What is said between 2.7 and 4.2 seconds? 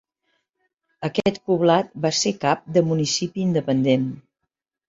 de municipi independent.